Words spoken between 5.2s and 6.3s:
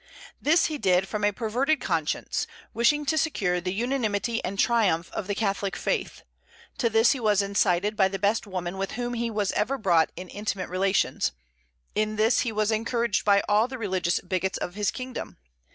the Catholic faith;